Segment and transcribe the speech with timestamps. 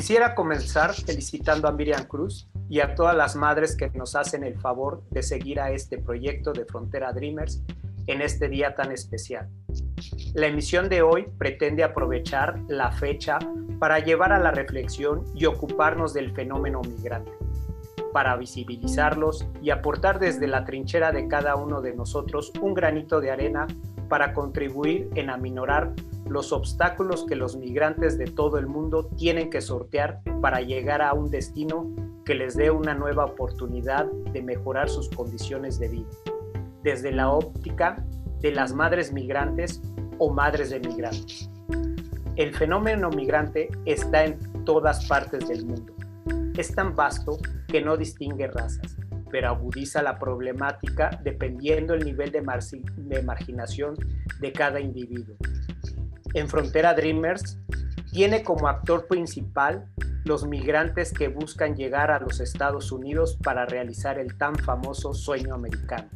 [0.00, 4.58] Quisiera comenzar felicitando a Miriam Cruz y a todas las madres que nos hacen el
[4.58, 7.62] favor de seguir a este proyecto de Frontera Dreamers
[8.06, 9.50] en este día tan especial.
[10.32, 13.38] La emisión de hoy pretende aprovechar la fecha
[13.78, 17.32] para llevar a la reflexión y ocuparnos del fenómeno migrante,
[18.14, 23.32] para visibilizarlos y aportar desde la trinchera de cada uno de nosotros un granito de
[23.32, 23.66] arena
[24.08, 25.92] para contribuir en aminorar
[26.30, 31.12] los obstáculos que los migrantes de todo el mundo tienen que sortear para llegar a
[31.12, 31.92] un destino
[32.24, 36.08] que les dé una nueva oportunidad de mejorar sus condiciones de vida,
[36.84, 38.06] desde la óptica
[38.40, 39.82] de las madres migrantes
[40.18, 41.50] o madres de migrantes.
[42.36, 45.92] El fenómeno migrante está en todas partes del mundo.
[46.56, 48.96] Es tan vasto que no distingue razas,
[49.32, 52.40] pero agudiza la problemática dependiendo el nivel de,
[52.98, 53.96] de marginación
[54.40, 55.34] de cada individuo.
[56.34, 57.58] En Frontera Dreamers
[58.12, 59.86] tiene como actor principal
[60.24, 65.54] los migrantes que buscan llegar a los Estados Unidos para realizar el tan famoso sueño
[65.54, 66.08] americano.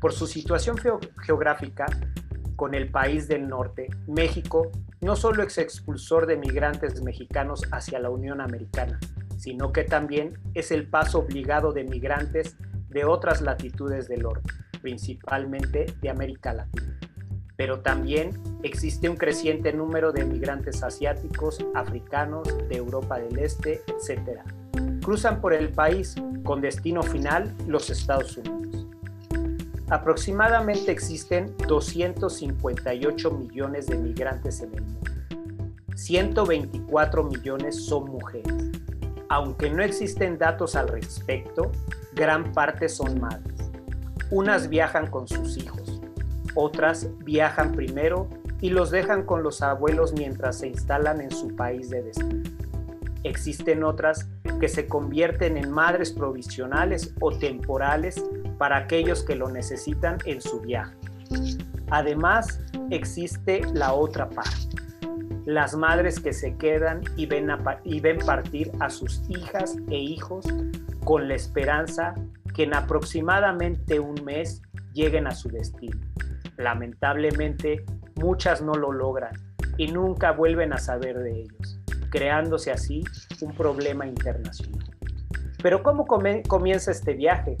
[0.00, 0.76] Por su situación
[1.22, 1.86] geográfica
[2.56, 8.10] con el país del norte, México no solo es expulsor de migrantes mexicanos hacia la
[8.10, 8.98] Unión Americana,
[9.36, 12.56] sino que también es el paso obligado de migrantes
[12.88, 16.95] de otras latitudes del orbe, principalmente de América Latina.
[17.56, 24.40] Pero también existe un creciente número de migrantes asiáticos, africanos, de Europa del Este, etc.
[25.02, 28.86] Cruzan por el país con destino final los Estados Unidos.
[29.88, 35.10] Aproximadamente existen 258 millones de migrantes en el mundo.
[35.94, 38.66] 124 millones son mujeres
[39.28, 41.72] aunque no existen datos al respecto,
[42.14, 43.54] gran parte son madres.
[44.30, 45.85] Unas viajan con sus hijos,
[46.56, 48.28] otras viajan primero
[48.60, 52.50] y los dejan con los abuelos mientras se instalan en su país de destino.
[53.22, 54.28] Existen otras
[54.60, 58.22] que se convierten en madres provisionales o temporales
[58.58, 60.96] para aquellos que lo necesitan en su viaje.
[61.90, 64.76] Además, existe la otra parte
[65.46, 67.48] las madres que se quedan y ven,
[67.84, 70.44] y ven partir a sus hijas e hijos
[71.04, 72.14] con la esperanza
[72.52, 74.60] que en aproximadamente un mes
[74.92, 75.96] lleguen a su destino.
[76.56, 77.84] Lamentablemente,
[78.16, 79.34] muchas no lo logran
[79.76, 81.80] y nunca vuelven a saber de ellos,
[82.10, 83.04] creándose así
[83.40, 84.84] un problema internacional.
[85.62, 87.56] Pero ¿cómo comienza este viaje?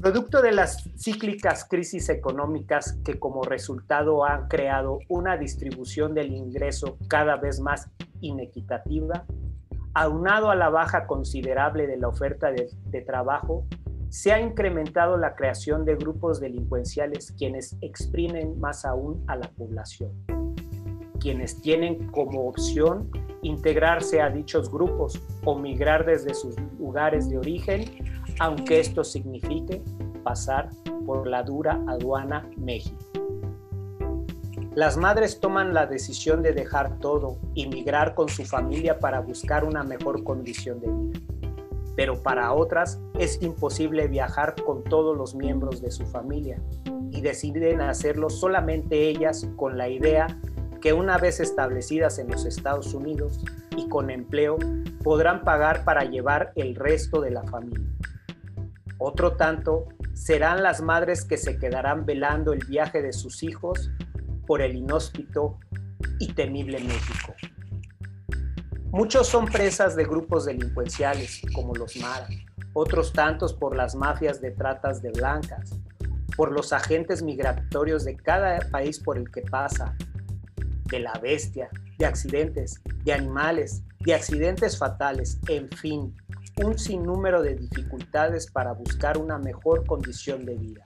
[0.00, 6.98] Producto de las cíclicas crisis económicas que como resultado han creado una distribución del ingreso
[7.08, 9.24] cada vez más inequitativa,
[9.94, 13.66] aunado a la baja considerable de la oferta de, de trabajo,
[14.14, 20.12] se ha incrementado la creación de grupos delincuenciales quienes exprimen más aún a la población,
[21.18, 23.10] quienes tienen como opción
[23.42, 27.82] integrarse a dichos grupos o migrar desde sus lugares de origen
[28.38, 29.82] aunque esto signifique
[30.22, 30.70] pasar
[31.06, 32.96] por la dura aduana México.
[34.76, 39.64] Las madres toman la decisión de dejar todo y migrar con su familia para buscar
[39.64, 41.20] una mejor condición de vida.
[41.96, 46.58] Pero para otras es imposible viajar con todos los miembros de su familia
[47.10, 50.26] y deciden hacerlo solamente ellas con la idea
[50.80, 53.40] que una vez establecidas en los Estados Unidos
[53.76, 54.58] y con empleo
[55.02, 57.88] podrán pagar para llevar el resto de la familia.
[58.98, 63.90] Otro tanto serán las madres que se quedarán velando el viaje de sus hijos
[64.46, 65.58] por el inhóspito
[66.18, 67.34] y temible México.
[68.94, 72.28] Muchos son presas de grupos delincuenciales, como los Mara,
[72.74, 75.74] otros tantos por las mafias de tratas de blancas,
[76.36, 79.96] por los agentes migratorios de cada país por el que pasa,
[80.84, 81.68] de la bestia,
[81.98, 86.14] de accidentes, de animales, de accidentes fatales, en fin,
[86.62, 90.84] un sinnúmero de dificultades para buscar una mejor condición de vida.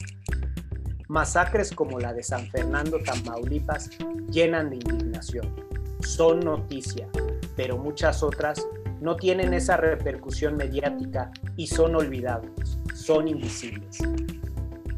[1.09, 3.91] Masacres como la de San Fernando, Tamaulipas,
[4.31, 5.78] llenan de indignación.
[6.01, 7.09] Son noticia,
[7.57, 8.67] pero muchas otras
[9.01, 13.99] no tienen esa repercusión mediática y son olvidables, son invisibles.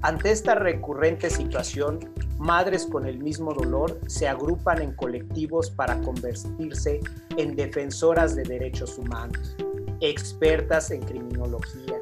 [0.02, 2.00] Ante esta recurrente situación,
[2.38, 7.00] madres con el mismo dolor se agrupan en colectivos para convertirse
[7.36, 9.56] en defensoras de derechos humanos
[10.00, 12.00] expertas en criminología,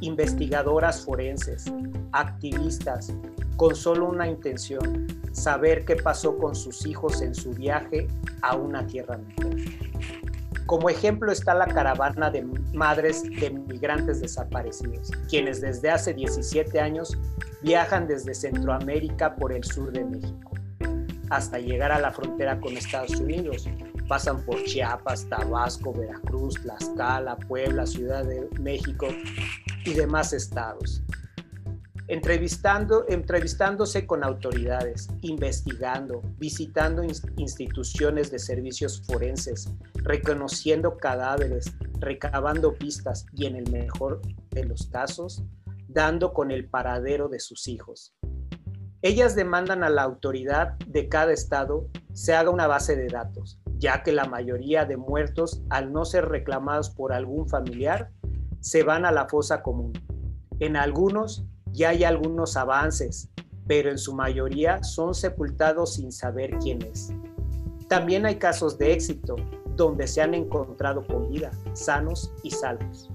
[0.00, 1.64] investigadoras forenses,
[2.12, 3.12] activistas,
[3.56, 8.08] con solo una intención, saber qué pasó con sus hijos en su viaje
[8.42, 9.56] a una tierra mejor.
[10.66, 12.42] Como ejemplo está la caravana de
[12.74, 17.18] madres de migrantes desaparecidos, quienes desde hace 17 años
[17.62, 20.52] viajan desde Centroamérica por el sur de México,
[21.28, 23.68] hasta llegar a la frontera con Estados Unidos,
[24.08, 29.08] pasan por Chiapas, Tabasco, Veracruz, Tlaxcala, Puebla, Ciudad de México
[29.84, 31.02] y demás estados.
[32.10, 43.46] Entrevistando, entrevistándose con autoridades, investigando, visitando instituciones de servicios forenses, reconociendo cadáveres, recabando pistas y
[43.46, 45.44] en el mejor de los casos,
[45.86, 48.12] dando con el paradero de sus hijos.
[49.02, 54.02] Ellas demandan a la autoridad de cada estado se haga una base de datos, ya
[54.02, 58.10] que la mayoría de muertos, al no ser reclamados por algún familiar,
[58.58, 59.92] se van a la fosa común.
[60.58, 63.30] En algunos ya hay algunos avances,
[63.66, 67.12] pero en su mayoría son sepultados sin saber quién es.
[67.88, 69.36] También hay casos de éxito,
[69.76, 73.10] donde se han encontrado con vida, sanos y salvos.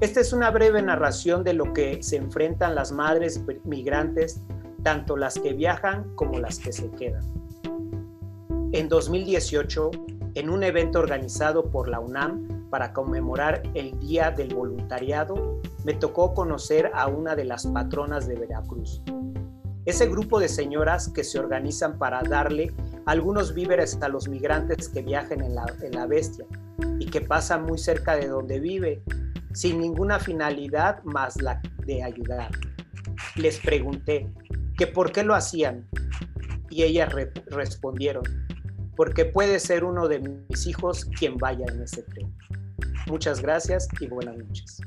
[0.00, 4.40] Esta es una breve narración de lo que se enfrentan las madres migrantes,
[4.82, 7.24] tanto las que viajan como las que se quedan.
[8.72, 9.90] En 2018,
[10.34, 16.34] en un evento organizado por la UNAM para conmemorar el Día del Voluntariado, me tocó
[16.34, 19.02] conocer a una de las patronas de Veracruz.
[19.84, 22.74] Ese grupo de señoras que se organizan para darle
[23.06, 26.44] algunos víveres a los migrantes que viajen en la, en la bestia
[26.98, 29.02] y que pasan muy cerca de donde vive,
[29.54, 32.50] sin ninguna finalidad más la de ayudar.
[33.36, 34.30] Les pregunté
[34.76, 35.88] que por qué lo hacían
[36.70, 37.10] y ellas
[37.46, 38.24] respondieron,
[38.98, 42.34] porque puede ser uno de mis hijos quien vaya en ese tren.
[43.06, 44.80] Muchas gracias y buenas noches.